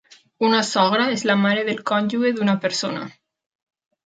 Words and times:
Una 0.47 0.61
sogra 0.69 1.05
és 1.17 1.25
la 1.31 1.35
mare 1.41 1.67
del 1.67 1.83
cònjuge 1.91 2.33
d'una 2.39 2.57
persona. 2.65 3.05